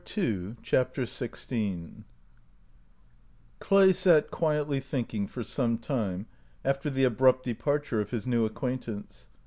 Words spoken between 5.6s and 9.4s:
time after the abrupt departure of his new acquaintance.